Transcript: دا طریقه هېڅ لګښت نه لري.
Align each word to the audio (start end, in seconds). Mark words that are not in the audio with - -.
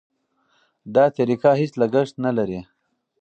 دا 0.95 1.05
طریقه 1.17 1.51
هېڅ 1.59 1.71
لګښت 1.81 2.15
نه 2.25 2.31
لري. 2.37 2.59